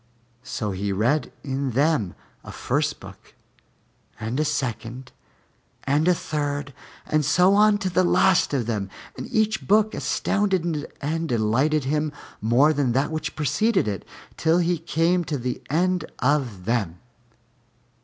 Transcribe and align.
So 0.41 0.71
he 0.71 0.91
read 0.91 1.31
in 1.43 1.73
them 1.73 2.15
a 2.43 2.51
first 2.51 2.99
book 2.99 3.35
and 4.19 4.39
a 4.39 4.43
second 4.45 5.11
and 5.83 6.07
a 6.07 6.15
third 6.15 6.73
and 7.05 7.23
so 7.23 7.53
on 7.53 7.77
to 7.77 7.87
the 7.91 8.03
last 8.03 8.51
of 8.51 8.65
them, 8.65 8.89
and 9.15 9.31
each 9.31 9.67
book 9.67 9.93
astounded 9.93 10.91
and 11.01 11.29
delighted 11.29 11.83
him 11.83 12.11
more 12.41 12.73
than 12.73 12.93
that 12.93 13.11
which 13.11 13.35
preceded 13.35 13.87
it, 13.87 14.03
till 14.37 14.57
he 14.57 14.79
came 14.79 15.23
to 15.25 15.37
the 15.37 15.61
end 15.69 16.05
of 16.19 16.65
them. 16.65 16.97